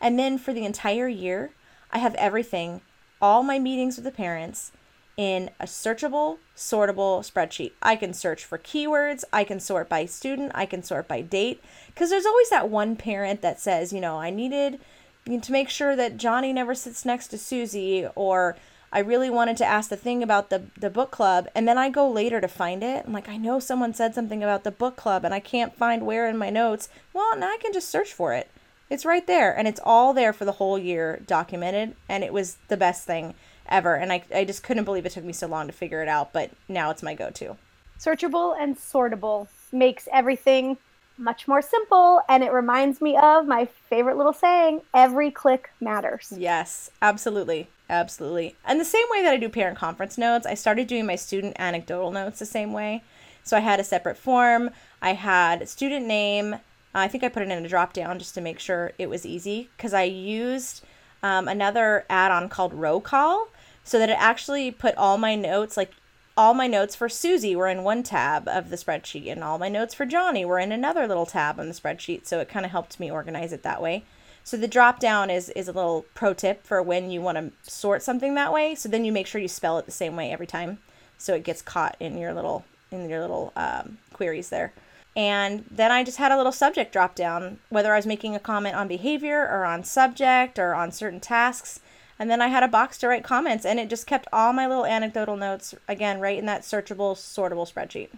And 0.00 0.16
then 0.16 0.38
for 0.38 0.52
the 0.52 0.64
entire 0.64 1.08
year, 1.08 1.50
I 1.90 1.98
have 1.98 2.14
everything, 2.14 2.82
all 3.20 3.42
my 3.42 3.58
meetings 3.58 3.96
with 3.96 4.04
the 4.04 4.12
parents 4.12 4.70
in 5.16 5.50
a 5.58 5.64
searchable, 5.64 6.38
sortable 6.56 7.18
spreadsheet. 7.28 7.72
I 7.82 7.96
can 7.96 8.14
search 8.14 8.44
for 8.44 8.56
keywords, 8.56 9.24
I 9.32 9.42
can 9.42 9.58
sort 9.58 9.88
by 9.88 10.06
student, 10.06 10.52
I 10.54 10.66
can 10.66 10.84
sort 10.84 11.08
by 11.08 11.20
date. 11.20 11.60
Because 11.88 12.10
there's 12.10 12.26
always 12.26 12.50
that 12.50 12.70
one 12.70 12.94
parent 12.94 13.42
that 13.42 13.58
says, 13.58 13.92
you 13.92 14.00
know, 14.00 14.18
I 14.20 14.30
needed 14.30 14.78
to 15.26 15.52
make 15.52 15.68
sure 15.68 15.96
that 15.96 16.16
Johnny 16.16 16.52
never 16.52 16.76
sits 16.76 17.04
next 17.04 17.26
to 17.28 17.38
Susie, 17.38 18.06
or 18.14 18.56
I 18.92 18.98
really 18.98 19.30
wanted 19.30 19.56
to 19.58 19.64
ask 19.64 19.88
the 19.88 19.96
thing 19.96 20.22
about 20.22 20.50
the, 20.50 20.64
the 20.76 20.90
book 20.90 21.10
club, 21.12 21.46
and 21.54 21.68
then 21.68 21.78
I 21.78 21.90
go 21.90 22.10
later 22.10 22.40
to 22.40 22.48
find 22.48 22.82
it. 22.82 23.04
I'm 23.06 23.12
like, 23.12 23.28
I 23.28 23.36
know 23.36 23.60
someone 23.60 23.94
said 23.94 24.14
something 24.14 24.42
about 24.42 24.64
the 24.64 24.72
book 24.72 24.96
club, 24.96 25.24
and 25.24 25.32
I 25.32 25.38
can't 25.38 25.76
find 25.76 26.04
where 26.04 26.28
in 26.28 26.36
my 26.36 26.50
notes. 26.50 26.88
Well, 27.12 27.36
now 27.36 27.46
I 27.46 27.58
can 27.60 27.72
just 27.72 27.88
search 27.88 28.12
for 28.12 28.34
it. 28.34 28.50
It's 28.88 29.04
right 29.04 29.26
there, 29.26 29.56
and 29.56 29.68
it's 29.68 29.80
all 29.84 30.12
there 30.12 30.32
for 30.32 30.44
the 30.44 30.52
whole 30.52 30.76
year 30.76 31.22
documented, 31.24 31.94
and 32.08 32.24
it 32.24 32.32
was 32.32 32.56
the 32.66 32.76
best 32.76 33.06
thing 33.06 33.34
ever. 33.68 33.94
And 33.94 34.12
I, 34.12 34.24
I 34.34 34.44
just 34.44 34.64
couldn't 34.64 34.84
believe 34.84 35.06
it 35.06 35.12
took 35.12 35.24
me 35.24 35.32
so 35.32 35.46
long 35.46 35.68
to 35.68 35.72
figure 35.72 36.02
it 36.02 36.08
out, 36.08 36.32
but 36.32 36.50
now 36.68 36.90
it's 36.90 37.02
my 37.02 37.14
go 37.14 37.30
to. 37.30 37.56
Searchable 38.00 38.56
and 38.60 38.76
sortable 38.76 39.46
makes 39.70 40.08
everything 40.12 40.78
much 41.20 41.46
more 41.46 41.60
simple 41.60 42.22
and 42.28 42.42
it 42.42 42.50
reminds 42.50 43.00
me 43.00 43.16
of 43.16 43.46
my 43.46 43.66
favorite 43.66 44.16
little 44.16 44.32
saying 44.32 44.80
every 44.94 45.30
click 45.30 45.70
matters 45.78 46.32
yes 46.34 46.90
absolutely 47.02 47.68
absolutely 47.90 48.56
and 48.64 48.80
the 48.80 48.84
same 48.84 49.04
way 49.10 49.22
that 49.22 49.32
i 49.32 49.36
do 49.36 49.48
parent 49.48 49.76
conference 49.76 50.16
notes 50.16 50.46
i 50.46 50.54
started 50.54 50.86
doing 50.86 51.06
my 51.06 51.16
student 51.16 51.54
anecdotal 51.58 52.10
notes 52.10 52.38
the 52.38 52.46
same 52.46 52.72
way 52.72 53.02
so 53.42 53.56
i 53.56 53.60
had 53.60 53.80
a 53.80 53.84
separate 53.84 54.16
form 54.16 54.70
i 55.02 55.12
had 55.12 55.68
student 55.68 56.06
name 56.06 56.56
i 56.94 57.08
think 57.08 57.22
i 57.22 57.28
put 57.28 57.42
it 57.42 57.50
in 57.50 57.64
a 57.64 57.68
drop 57.68 57.92
down 57.92 58.18
just 58.18 58.34
to 58.34 58.40
make 58.40 58.58
sure 58.58 58.92
it 58.98 59.10
was 59.10 59.26
easy 59.26 59.68
because 59.76 59.92
i 59.92 60.02
used 60.02 60.84
um, 61.22 61.48
another 61.48 62.06
add-on 62.08 62.48
called 62.48 62.72
roll 62.72 63.00
call 63.00 63.48
so 63.84 63.98
that 63.98 64.08
it 64.08 64.16
actually 64.18 64.70
put 64.70 64.94
all 64.96 65.18
my 65.18 65.34
notes 65.34 65.76
like 65.76 65.92
all 66.36 66.54
my 66.54 66.66
notes 66.66 66.94
for 66.94 67.08
Susie 67.08 67.54
were 67.54 67.68
in 67.68 67.82
one 67.82 68.02
tab 68.02 68.48
of 68.48 68.70
the 68.70 68.76
spreadsheet, 68.76 69.30
and 69.30 69.44
all 69.44 69.58
my 69.58 69.68
notes 69.68 69.92
for 69.92 70.06
Johnny 70.06 70.42
were 70.42 70.58
in 70.58 70.72
another 70.72 71.06
little 71.06 71.26
tab 71.26 71.60
on 71.60 71.68
the 71.68 71.74
spreadsheet. 71.74 72.26
So 72.26 72.40
it 72.40 72.48
kind 72.48 72.64
of 72.64 72.72
helped 72.72 72.98
me 72.98 73.10
organize 73.10 73.52
it 73.52 73.62
that 73.62 73.82
way. 73.82 74.04
So 74.44 74.56
the 74.56 74.68
drop 74.68 75.00
down 75.00 75.30
is 75.30 75.48
is 75.50 75.68
a 75.68 75.72
little 75.72 76.06
pro 76.14 76.34
tip 76.34 76.64
for 76.64 76.82
when 76.82 77.10
you 77.10 77.20
want 77.20 77.38
to 77.38 77.70
sort 77.70 78.02
something 78.02 78.34
that 78.34 78.52
way. 78.52 78.74
So 78.74 78.88
then 78.88 79.04
you 79.04 79.12
make 79.12 79.26
sure 79.26 79.40
you 79.40 79.48
spell 79.48 79.78
it 79.78 79.86
the 79.86 79.92
same 79.92 80.16
way 80.16 80.32
every 80.32 80.46
time, 80.46 80.78
so 81.18 81.34
it 81.34 81.44
gets 81.44 81.62
caught 81.62 81.96
in 82.00 82.18
your 82.18 82.32
little 82.32 82.64
in 82.90 83.08
your 83.08 83.20
little 83.20 83.52
um, 83.56 83.98
queries 84.12 84.48
there. 84.48 84.72
And 85.16 85.64
then 85.70 85.90
I 85.90 86.04
just 86.04 86.18
had 86.18 86.32
a 86.32 86.36
little 86.36 86.52
subject 86.52 86.92
drop 86.92 87.14
down, 87.14 87.58
whether 87.68 87.92
I 87.92 87.96
was 87.96 88.06
making 88.06 88.34
a 88.34 88.40
comment 88.40 88.76
on 88.76 88.88
behavior 88.88 89.40
or 89.40 89.64
on 89.64 89.82
subject 89.84 90.58
or 90.58 90.74
on 90.74 90.92
certain 90.92 91.20
tasks. 91.20 91.80
And 92.18 92.30
then 92.30 92.42
I 92.42 92.48
had 92.48 92.62
a 92.62 92.68
box 92.68 92.98
to 92.98 93.08
write 93.08 93.24
comments, 93.24 93.64
and 93.64 93.80
it 93.80 93.88
just 93.88 94.06
kept 94.06 94.28
all 94.30 94.52
my 94.52 94.66
little 94.66 94.84
anecdotal 94.84 95.36
notes 95.36 95.74
again 95.88 96.20
right 96.20 96.38
in 96.38 96.46
that 96.46 96.62
searchable, 96.62 97.16
sortable 97.16 97.70
spreadsheet. 97.70 98.10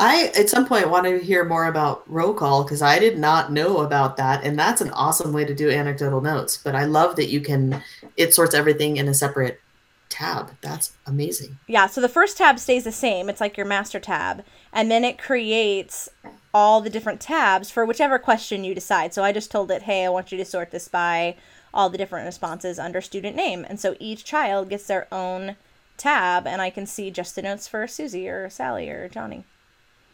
I 0.00 0.32
at 0.36 0.48
some 0.48 0.66
point 0.66 0.88
want 0.88 1.04
to 1.06 1.18
hear 1.18 1.44
more 1.44 1.66
about 1.66 2.10
roll 2.10 2.32
call 2.32 2.64
because 2.64 2.80
I 2.80 2.98
did 2.98 3.18
not 3.18 3.52
know 3.52 3.78
about 3.78 4.16
that, 4.16 4.42
and 4.42 4.58
that's 4.58 4.80
an 4.80 4.90
awesome 4.90 5.32
way 5.32 5.44
to 5.44 5.54
do 5.54 5.70
anecdotal 5.70 6.22
notes. 6.22 6.56
But 6.56 6.74
I 6.74 6.84
love 6.84 7.16
that 7.16 7.28
you 7.28 7.42
can 7.42 7.82
it 8.16 8.32
sorts 8.34 8.54
everything 8.54 8.96
in 8.96 9.08
a 9.08 9.14
separate 9.14 9.60
tab. 10.08 10.52
That's 10.62 10.92
amazing. 11.06 11.58
Yeah, 11.66 11.86
so 11.86 12.00
the 12.00 12.08
first 12.08 12.38
tab 12.38 12.58
stays 12.58 12.84
the 12.84 12.92
same. 12.92 13.28
It's 13.28 13.42
like 13.42 13.58
your 13.58 13.66
master 13.66 14.00
tab, 14.00 14.42
and 14.72 14.90
then 14.90 15.04
it 15.04 15.18
creates 15.18 16.08
all 16.54 16.80
the 16.80 16.90
different 16.90 17.20
tabs 17.20 17.70
for 17.70 17.84
whichever 17.84 18.18
question 18.18 18.64
you 18.64 18.74
decide. 18.74 19.12
So 19.12 19.22
I 19.22 19.32
just 19.32 19.50
told 19.50 19.70
it, 19.70 19.82
"Hey, 19.82 20.06
I 20.06 20.08
want 20.08 20.32
you 20.32 20.38
to 20.38 20.46
sort 20.46 20.70
this 20.70 20.88
by 20.88 21.36
all 21.72 21.90
the 21.90 21.98
different 21.98 22.26
responses 22.26 22.78
under 22.78 23.00
student 23.00 23.36
name. 23.36 23.64
And 23.68 23.78
so 23.78 23.96
each 24.00 24.24
child 24.24 24.68
gets 24.70 24.86
their 24.86 25.12
own 25.12 25.56
tab, 25.96 26.46
and 26.46 26.60
I 26.60 26.70
can 26.70 26.86
see 26.86 27.10
just 27.10 27.34
the 27.34 27.42
notes 27.42 27.68
for 27.68 27.86
Susie 27.86 28.28
or 28.28 28.48
Sally 28.50 28.88
or 28.88 29.08
Johnny. 29.08 29.44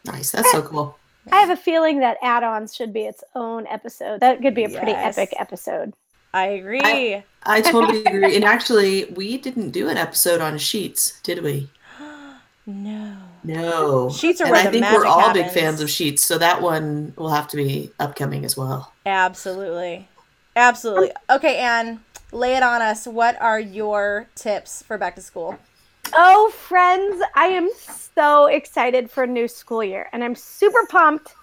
Nice. 0.06 0.30
That's 0.30 0.50
so 0.50 0.62
cool. 0.62 0.98
I 1.32 1.40
have 1.40 1.50
a 1.50 1.56
feeling 1.56 2.00
that 2.00 2.18
add 2.22 2.44
ons 2.44 2.74
should 2.74 2.92
be 2.92 3.02
its 3.02 3.24
own 3.34 3.66
episode. 3.66 4.20
That 4.20 4.40
could 4.40 4.54
be 4.54 4.64
a 4.64 4.68
pretty 4.68 4.92
yes. 4.92 5.18
epic 5.18 5.34
episode. 5.38 5.92
I 6.32 6.46
agree. 6.48 6.80
I, 6.82 7.24
I 7.44 7.60
totally 7.60 8.04
agree. 8.06 8.36
And 8.36 8.44
actually, 8.44 9.06
we 9.06 9.38
didn't 9.38 9.70
do 9.70 9.88
an 9.88 9.96
episode 9.96 10.40
on 10.40 10.58
sheets, 10.58 11.20
did 11.22 11.42
we? 11.42 11.68
no. 12.66 13.16
No. 13.42 14.10
Sheets 14.10 14.40
are 14.40 14.46
and 14.46 14.56
I 14.56 14.70
think 14.70 14.84
we're 14.84 15.06
all 15.06 15.20
happens. 15.20 15.44
big 15.44 15.52
fans 15.52 15.80
of 15.80 15.90
sheets, 15.90 16.22
so 16.22 16.38
that 16.38 16.62
one 16.62 17.12
will 17.16 17.30
have 17.30 17.48
to 17.48 17.56
be 17.56 17.90
upcoming 17.98 18.44
as 18.44 18.56
well. 18.56 18.92
Absolutely. 19.04 20.08
Absolutely. 20.54 21.12
Okay, 21.30 21.58
Ann, 21.58 22.00
lay 22.32 22.56
it 22.56 22.62
on 22.62 22.82
us. 22.82 23.06
What 23.06 23.40
are 23.40 23.60
your 23.60 24.28
tips 24.34 24.82
for 24.82 24.98
back 24.98 25.14
to 25.16 25.22
school? 25.22 25.58
Oh, 26.14 26.50
friends, 26.50 27.22
I 27.34 27.46
am 27.46 27.68
so 27.76 28.46
excited 28.46 29.10
for 29.10 29.24
a 29.24 29.26
new 29.26 29.48
school 29.48 29.82
year 29.82 30.08
and 30.12 30.22
I'm 30.22 30.34
super 30.34 30.86
pumped 30.88 31.34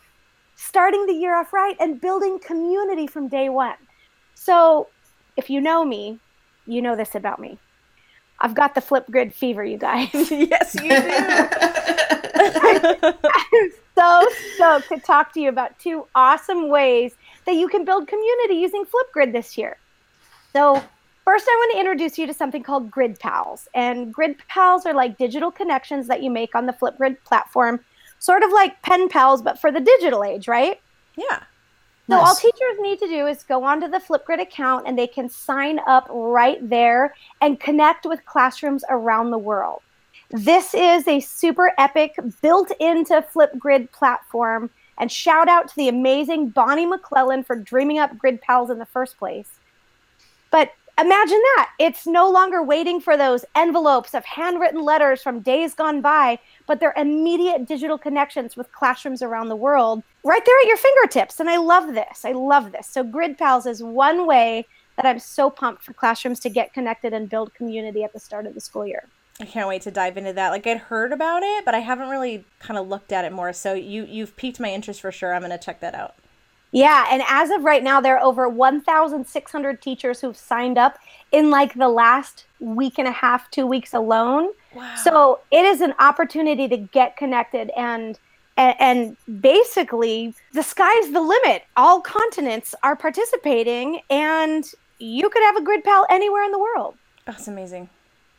starting 0.55 1.05
the 1.05 1.13
year 1.13 1.35
off 1.35 1.53
right 1.53 1.75
and 1.79 1.99
building 1.99 2.39
community 2.39 3.07
from 3.07 3.27
day 3.27 3.49
one. 3.49 3.75
So, 4.35 4.87
if 5.37 5.49
you 5.49 5.61
know 5.61 5.83
me, 5.83 6.19
you 6.65 6.81
know 6.81 6.95
this 6.95 7.15
about 7.15 7.39
me. 7.39 7.57
I've 8.39 8.55
got 8.55 8.75
the 8.75 8.81
Flipgrid 8.81 9.33
fever, 9.33 9.63
you 9.63 9.77
guys. 9.77 10.09
yes, 10.13 10.75
you 10.75 10.89
do. 10.89 10.89
I'm 12.35 13.71
so 13.95 14.27
stoked 14.55 14.89
to 14.89 14.99
talk 14.99 15.33
to 15.33 15.39
you 15.39 15.49
about 15.49 15.77
two 15.79 16.07
awesome 16.15 16.69
ways 16.69 17.15
that 17.45 17.55
you 17.55 17.67
can 17.67 17.85
build 17.85 18.07
community 18.07 18.55
using 18.55 18.85
Flipgrid 18.85 19.31
this 19.31 19.57
year. 19.57 19.77
So, 20.51 20.83
first, 21.25 21.45
I 21.47 21.55
want 21.55 21.73
to 21.73 21.79
introduce 21.79 22.17
you 22.17 22.27
to 22.27 22.33
something 22.33 22.63
called 22.63 22.91
Grid 22.91 23.19
Pals. 23.19 23.67
And 23.73 24.13
Grid 24.13 24.37
Pals 24.47 24.85
are 24.85 24.93
like 24.93 25.17
digital 25.17 25.51
connections 25.51 26.07
that 26.07 26.23
you 26.23 26.29
make 26.29 26.55
on 26.55 26.65
the 26.65 26.73
Flipgrid 26.73 27.17
platform, 27.23 27.79
sort 28.19 28.43
of 28.43 28.51
like 28.51 28.81
pen 28.81 29.09
pals, 29.09 29.41
but 29.41 29.59
for 29.59 29.71
the 29.71 29.81
digital 29.81 30.23
age, 30.23 30.47
right? 30.47 30.79
Yeah. 31.15 31.43
So 32.09 32.17
all 32.17 32.35
teachers 32.35 32.77
need 32.79 32.99
to 32.99 33.07
do 33.07 33.27
is 33.27 33.43
go 33.43 33.63
onto 33.63 33.87
the 33.87 33.97
Flipgrid 33.97 34.41
account 34.41 34.87
and 34.87 34.99
they 34.99 35.07
can 35.07 35.29
sign 35.29 35.79
up 35.87 36.05
right 36.09 36.57
there 36.69 37.15
and 37.39 37.59
connect 37.59 38.05
with 38.05 38.25
classrooms 38.25 38.83
around 38.89 39.31
the 39.31 39.37
world. 39.37 39.81
This 40.29 40.73
is 40.73 41.07
a 41.07 41.21
super 41.21 41.71
epic 41.77 42.19
built 42.41 42.71
into 42.79 43.25
Flipgrid 43.33 43.91
platform 43.91 44.69
and 44.97 45.11
shout 45.11 45.47
out 45.47 45.69
to 45.69 45.75
the 45.75 45.87
amazing 45.87 46.49
Bonnie 46.49 46.85
McClellan 46.85 47.43
for 47.43 47.55
dreaming 47.55 47.99
up 47.99 48.17
Grid 48.17 48.41
Pals 48.41 48.69
in 48.69 48.79
the 48.79 48.85
first 48.85 49.17
place. 49.17 49.49
But 50.51 50.71
imagine 50.99 51.41
that. 51.55 51.71
It's 51.79 52.05
no 52.05 52.29
longer 52.29 52.61
waiting 52.63 53.01
for 53.01 53.17
those 53.17 53.45
envelopes 53.55 54.13
of 54.13 54.25
handwritten 54.25 54.83
letters 54.83 55.21
from 55.21 55.39
days 55.39 55.73
gone 55.73 56.01
by, 56.01 56.39
but 56.67 56.79
they're 56.79 56.93
immediate 56.95 57.67
digital 57.67 57.97
connections 57.97 58.55
with 58.55 58.71
classrooms 58.71 59.21
around 59.21 59.49
the 59.49 59.55
world 59.55 60.03
right 60.23 60.43
there 60.45 60.59
at 60.59 60.67
your 60.67 60.77
fingertips. 60.77 61.39
And 61.39 61.49
I 61.49 61.57
love 61.57 61.93
this. 61.93 62.25
I 62.25 62.31
love 62.31 62.71
this. 62.71 62.87
So, 62.87 63.03
Grid 63.03 63.37
Pals 63.37 63.65
is 63.65 63.81
one 63.81 64.27
way 64.27 64.65
that 64.95 65.05
I'm 65.05 65.19
so 65.19 65.49
pumped 65.49 65.83
for 65.83 65.93
classrooms 65.93 66.39
to 66.41 66.49
get 66.49 66.73
connected 66.73 67.13
and 67.13 67.29
build 67.29 67.53
community 67.55 68.03
at 68.03 68.13
the 68.13 68.19
start 68.19 68.45
of 68.45 68.53
the 68.53 68.61
school 68.61 68.85
year. 68.85 69.07
I 69.39 69.45
can't 69.45 69.67
wait 69.67 69.81
to 69.83 69.91
dive 69.91 70.17
into 70.17 70.33
that. 70.33 70.49
Like 70.49 70.67
I'd 70.67 70.77
heard 70.77 71.11
about 71.11 71.41
it, 71.41 71.65
but 71.65 71.73
I 71.73 71.79
haven't 71.79 72.09
really 72.09 72.45
kind 72.59 72.77
of 72.77 72.87
looked 72.87 73.11
at 73.11 73.25
it 73.25 73.31
more. 73.31 73.51
So 73.51 73.73
you 73.73 74.05
you've 74.05 74.35
piqued 74.35 74.59
my 74.59 74.69
interest 74.69 75.01
for 75.01 75.11
sure. 75.11 75.33
I'm 75.33 75.41
gonna 75.41 75.57
check 75.57 75.79
that 75.79 75.95
out. 75.95 76.15
Yeah, 76.73 77.05
and 77.11 77.21
as 77.27 77.51
of 77.51 77.63
right 77.63 77.83
now, 77.83 78.01
there 78.01 78.17
are 78.17 78.23
over 78.23 78.49
1,600 78.49 79.81
teachers 79.81 80.19
who've 80.19 80.35
signed 80.35 80.79
up 80.79 80.97
in 81.31 81.51
like 81.51 81.75
the 81.75 81.87
last 81.87 82.45
week 82.59 82.97
and 82.97 83.07
a 83.07 83.11
half, 83.11 83.49
two 83.51 83.67
weeks 83.67 83.93
alone. 83.93 84.49
Wow. 84.73 84.95
So 84.95 85.39
it 85.51 85.65
is 85.65 85.81
an 85.81 85.93
opportunity 85.99 86.67
to 86.67 86.77
get 86.77 87.15
connected 87.15 87.69
and 87.77 88.19
and, 88.55 88.75
and 88.79 89.41
basically 89.41 90.33
the 90.53 90.61
sky's 90.63 91.11
the 91.11 91.21
limit. 91.21 91.63
All 91.75 92.01
continents 92.01 92.75
are 92.83 92.95
participating, 92.95 94.01
and 94.09 94.63
you 94.99 95.29
could 95.29 95.41
have 95.43 95.57
a 95.57 95.63
grid 95.63 95.83
pal 95.83 96.05
anywhere 96.09 96.43
in 96.43 96.51
the 96.51 96.59
world. 96.59 96.95
that's 97.25 97.47
amazing. 97.47 97.89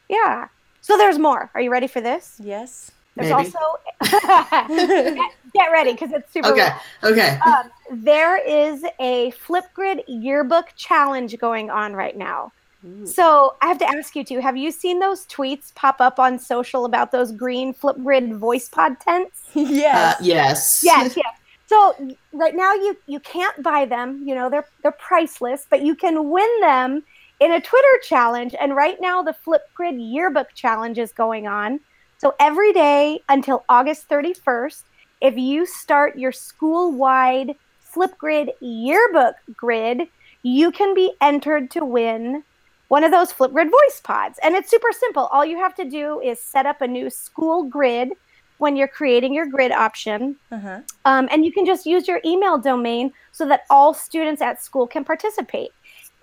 Yeah. 0.08 0.48
So 0.80 0.96
there's 0.98 1.18
more. 1.18 1.50
Are 1.54 1.60
you 1.60 1.70
ready 1.70 1.86
for 1.86 2.00
this? 2.00 2.38
Yes. 2.42 2.90
There's 3.16 3.30
Maybe. 3.30 3.52
also 3.56 3.78
get, 4.68 5.32
get 5.52 5.66
ready 5.72 5.92
because 5.92 6.12
it's 6.12 6.32
super. 6.32 6.48
Okay. 6.48 6.68
long. 7.02 7.12
Okay. 7.12 7.38
Um, 7.46 7.70
there 7.90 8.36
is 8.36 8.84
a 8.98 9.32
Flipgrid 9.32 10.02
yearbook 10.08 10.72
challenge 10.76 11.38
going 11.38 11.70
on 11.70 11.94
right 11.94 12.16
now. 12.16 12.52
Ooh. 12.84 13.06
So 13.06 13.56
I 13.62 13.68
have 13.68 13.78
to 13.78 13.86
ask 13.86 14.16
you 14.16 14.24
two: 14.24 14.40
Have 14.40 14.56
you 14.56 14.70
seen 14.70 14.98
those 14.98 15.26
tweets 15.26 15.74
pop 15.74 16.00
up 16.00 16.18
on 16.18 16.38
social 16.38 16.84
about 16.84 17.12
those 17.12 17.30
green 17.30 17.72
Flipgrid 17.72 18.36
voice 18.36 18.68
pod 18.68 18.98
tents? 19.00 19.42
yes. 19.54 20.16
Uh, 20.16 20.22
yes. 20.22 20.82
Yes, 20.84 21.16
yes. 21.16 21.38
So 21.66 21.94
right 22.32 22.54
now 22.54 22.74
you 22.74 22.96
you 23.06 23.20
can't 23.20 23.62
buy 23.62 23.84
them. 23.84 24.22
You 24.26 24.34
know 24.34 24.50
they're 24.50 24.66
they're 24.82 24.92
priceless, 24.92 25.66
but 25.70 25.82
you 25.82 25.94
can 25.94 26.30
win 26.30 26.60
them 26.60 27.04
in 27.40 27.52
a 27.52 27.60
Twitter 27.60 27.98
challenge. 28.02 28.54
And 28.60 28.74
right 28.74 29.00
now 29.00 29.22
the 29.22 29.34
Flipgrid 29.46 29.98
yearbook 29.98 30.48
challenge 30.54 30.98
is 30.98 31.12
going 31.12 31.46
on. 31.46 31.80
So 32.24 32.34
every 32.40 32.72
day 32.72 33.20
until 33.28 33.66
August 33.68 34.08
31st, 34.08 34.84
if 35.20 35.36
you 35.36 35.66
start 35.66 36.16
your 36.16 36.32
school-wide 36.32 37.54
Flipgrid 37.94 38.48
yearbook 38.60 39.36
grid, 39.54 40.08
you 40.42 40.70
can 40.70 40.94
be 40.94 41.12
entered 41.20 41.70
to 41.72 41.84
win 41.84 42.42
one 42.88 43.04
of 43.04 43.12
those 43.12 43.30
Flipgrid 43.30 43.70
voice 43.70 44.00
pods. 44.02 44.38
And 44.42 44.54
it's 44.54 44.70
super 44.70 44.88
simple. 44.98 45.26
All 45.26 45.44
you 45.44 45.58
have 45.58 45.74
to 45.74 45.84
do 45.84 46.18
is 46.20 46.40
set 46.40 46.64
up 46.64 46.80
a 46.80 46.88
new 46.88 47.10
school 47.10 47.64
grid 47.64 48.12
when 48.56 48.74
you're 48.74 48.88
creating 48.88 49.34
your 49.34 49.44
grid 49.44 49.70
option. 49.70 50.36
Uh-huh. 50.50 50.80
Um, 51.04 51.28
and 51.30 51.44
you 51.44 51.52
can 51.52 51.66
just 51.66 51.84
use 51.84 52.08
your 52.08 52.22
email 52.24 52.56
domain 52.56 53.12
so 53.32 53.46
that 53.48 53.64
all 53.68 53.92
students 53.92 54.40
at 54.40 54.62
school 54.62 54.86
can 54.86 55.04
participate. 55.04 55.72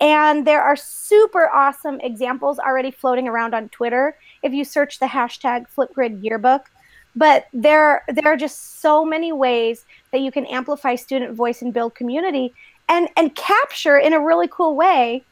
And 0.02 0.46
there 0.46 0.60
are 0.60 0.76
super 0.76 1.48
awesome 1.48 2.00
examples 2.00 2.58
already 2.58 2.90
floating 2.90 3.28
around 3.28 3.54
on 3.54 3.68
Twitter 3.70 4.16
if 4.42 4.52
you 4.52 4.64
search 4.64 4.98
the 4.98 5.06
hashtag 5.06 5.66
Flipgrid 5.74 6.22
Yearbook. 6.22 6.70
But 7.14 7.46
there, 7.54 8.02
there 8.08 8.32
are 8.32 8.36
just 8.36 8.80
so 8.80 9.04
many 9.04 9.32
ways 9.32 9.86
that 10.10 10.20
you 10.20 10.32
can 10.32 10.44
amplify 10.46 10.96
student 10.96 11.34
voice 11.34 11.62
and 11.62 11.72
build 11.72 11.94
community 11.94 12.52
and, 12.88 13.08
and 13.16 13.34
capture 13.36 13.96
in 13.96 14.12
a 14.12 14.20
really 14.20 14.48
cool 14.48 14.74
way 14.74 15.22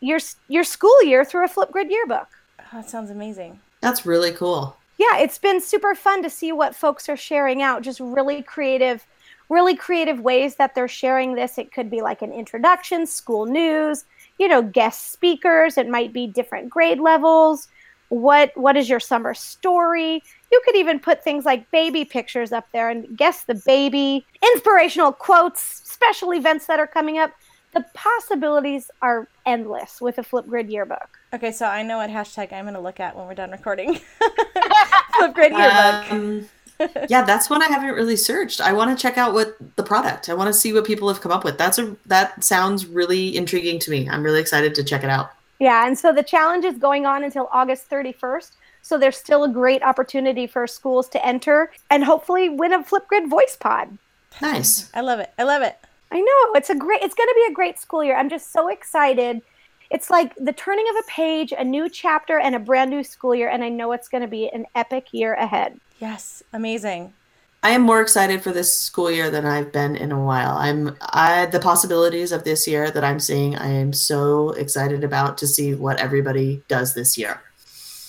your, 0.00 0.20
your 0.48 0.64
school 0.64 1.02
year 1.02 1.24
through 1.24 1.44
a 1.44 1.48
Flipgrid 1.48 1.90
yearbook. 1.90 2.28
Oh, 2.60 2.64
that 2.72 2.88
sounds 2.88 3.10
amazing. 3.10 3.58
That's 3.80 4.06
really 4.06 4.32
cool. 4.32 4.76
yeah 4.98 5.18
it's 5.18 5.38
been 5.38 5.60
super 5.60 5.94
fun 5.94 6.22
to 6.22 6.30
see 6.30 6.52
what 6.52 6.76
folks 6.76 7.08
are 7.08 7.16
sharing 7.16 7.62
out 7.62 7.82
just 7.82 7.98
really 8.00 8.42
creative 8.42 9.06
really 9.48 9.74
creative 9.74 10.20
ways 10.20 10.56
that 10.56 10.74
they're 10.74 10.86
sharing 10.86 11.34
this 11.34 11.56
it 11.58 11.72
could 11.72 11.90
be 11.90 12.02
like 12.02 12.20
an 12.22 12.32
introduction 12.32 13.06
school 13.06 13.46
news 13.46 14.04
you 14.40 14.48
know 14.48 14.62
guest 14.62 15.12
speakers. 15.12 15.78
It 15.78 15.88
might 15.88 16.12
be 16.12 16.26
different 16.26 16.70
grade 16.70 16.98
levels. 16.98 17.68
What 18.08 18.50
what 18.56 18.76
is 18.76 18.88
your 18.88 18.98
summer 18.98 19.34
story? 19.34 20.24
You 20.50 20.62
could 20.64 20.74
even 20.74 20.98
put 20.98 21.22
things 21.22 21.44
like 21.44 21.70
baby 21.70 22.04
pictures 22.04 22.50
up 22.50 22.66
there 22.72 22.88
and 22.88 23.16
guess 23.16 23.44
the 23.44 23.54
baby. 23.54 24.26
Inspirational 24.54 25.12
quotes 25.12 25.60
special 25.62 26.32
events 26.32 26.66
that 26.66 26.80
are 26.80 26.88
coming 26.88 27.18
up. 27.18 27.30
The 27.72 27.84
possibilities 27.94 28.90
are 29.00 29.28
endless 29.46 30.00
with 30.00 30.18
a 30.18 30.22
flipgrid 30.22 30.72
yearbook. 30.72 31.20
Okay, 31.32 31.52
so 31.52 31.66
I 31.66 31.84
know 31.84 31.98
what 31.98 32.10
hashtag 32.10 32.52
I'm 32.52 32.64
gonna 32.64 32.80
look 32.80 32.98
at 32.98 33.14
when 33.14 33.26
we're 33.26 33.34
done 33.34 33.52
recording. 33.52 34.00
Flipgrid 35.20 35.56
yearbook. 35.56 36.12
Um, 36.12 36.48
yeah, 37.08 37.22
that's 37.22 37.50
one 37.50 37.62
I 37.62 37.66
haven't 37.66 37.94
really 37.94 38.16
searched. 38.16 38.60
I 38.60 38.72
want 38.72 38.96
to 38.96 39.00
check 39.00 39.18
out 39.18 39.34
what 39.34 39.56
the 39.76 39.82
product. 39.82 40.28
I 40.28 40.34
want 40.34 40.48
to 40.48 40.52
see 40.52 40.72
what 40.72 40.84
people 40.84 41.08
have 41.08 41.20
come 41.20 41.32
up 41.32 41.44
with. 41.44 41.58
That's 41.58 41.78
a 41.78 41.96
that 42.06 42.42
sounds 42.42 42.86
really 42.86 43.36
intriguing 43.36 43.78
to 43.80 43.90
me. 43.90 44.08
I'm 44.08 44.22
really 44.22 44.40
excited 44.40 44.74
to 44.76 44.84
check 44.84 45.04
it 45.04 45.10
out. 45.10 45.30
Yeah, 45.58 45.86
and 45.86 45.98
so 45.98 46.12
the 46.12 46.22
challenge 46.22 46.64
is 46.64 46.78
going 46.78 47.04
on 47.04 47.22
until 47.22 47.48
August 47.52 47.90
31st. 47.90 48.52
So 48.82 48.98
there's 48.98 49.16
still 49.16 49.44
a 49.44 49.48
great 49.48 49.82
opportunity 49.82 50.46
for 50.46 50.66
schools 50.66 51.08
to 51.10 51.24
enter 51.24 51.70
and 51.90 52.02
hopefully 52.02 52.48
win 52.48 52.72
a 52.72 52.82
Flipgrid 52.82 53.28
voice 53.28 53.56
pod. 53.56 53.98
Nice. 54.40 54.90
I 54.94 55.02
love 55.02 55.20
it. 55.20 55.32
I 55.38 55.42
love 55.42 55.62
it. 55.62 55.76
I 56.10 56.20
know 56.20 56.54
it's 56.54 56.70
a 56.70 56.74
great 56.74 57.02
it's 57.02 57.14
going 57.14 57.28
to 57.28 57.34
be 57.46 57.52
a 57.52 57.54
great 57.54 57.78
school 57.78 58.02
year. 58.02 58.16
I'm 58.16 58.30
just 58.30 58.52
so 58.52 58.68
excited. 58.68 59.42
It's 59.90 60.08
like 60.08 60.34
the 60.36 60.52
turning 60.52 60.86
of 60.90 60.96
a 61.04 61.10
page, 61.10 61.52
a 61.56 61.64
new 61.64 61.88
chapter 61.88 62.38
and 62.38 62.54
a 62.54 62.58
brand 62.58 62.90
new 62.90 63.04
school 63.04 63.34
year 63.34 63.48
and 63.48 63.62
I 63.62 63.68
know 63.68 63.92
it's 63.92 64.08
going 64.08 64.22
to 64.22 64.28
be 64.28 64.48
an 64.48 64.66
epic 64.74 65.08
year 65.12 65.34
ahead. 65.34 65.78
Yes, 66.00 66.42
amazing. 66.52 67.12
I 67.62 67.70
am 67.72 67.82
more 67.82 68.00
excited 68.00 68.42
for 68.42 68.52
this 68.52 68.74
school 68.74 69.10
year 69.10 69.30
than 69.30 69.44
I've 69.44 69.70
been 69.70 69.94
in 69.94 70.12
a 70.12 70.24
while. 70.24 70.56
I'm 70.56 70.96
I 71.00 71.44
the 71.46 71.60
possibilities 71.60 72.32
of 72.32 72.44
this 72.44 72.66
year 72.66 72.90
that 72.90 73.04
I'm 73.04 73.20
seeing. 73.20 73.54
I 73.54 73.68
am 73.68 73.92
so 73.92 74.50
excited 74.52 75.04
about 75.04 75.36
to 75.38 75.46
see 75.46 75.74
what 75.74 75.98
everybody 75.98 76.62
does 76.68 76.94
this 76.94 77.18
year. 77.18 77.42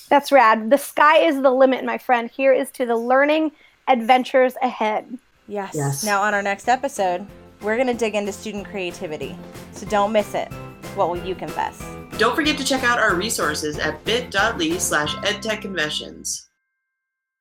That's 0.07 0.31
rad. 0.31 0.69
The 0.69 0.77
sky 0.77 1.17
is 1.17 1.41
the 1.41 1.51
limit, 1.51 1.83
my 1.83 1.97
friend. 1.97 2.31
Here 2.31 2.53
is 2.53 2.71
to 2.71 2.85
the 2.85 2.95
learning 2.95 3.51
adventures 3.89 4.55
ahead. 4.61 5.17
Yes. 5.49 5.73
Yes. 5.75 6.05
Now 6.05 6.21
on 6.21 6.33
our 6.33 6.41
next 6.41 6.69
episode, 6.69 7.27
we're 7.61 7.77
gonna 7.77 7.93
dig 7.93 8.15
into 8.15 8.31
student 8.31 8.65
creativity. 8.65 9.35
So 9.73 9.85
don't 9.85 10.13
miss 10.13 10.33
it. 10.33 10.47
What 10.95 11.09
will 11.09 11.25
you 11.25 11.35
confess? 11.35 11.83
Don't 12.17 12.35
forget 12.35 12.57
to 12.57 12.63
check 12.63 12.83
out 12.83 12.99
our 12.99 13.15
resources 13.15 13.77
at 13.79 14.01
bit.ly 14.05 14.77
slash 14.77 15.13
edtechconfessions. 15.15 16.47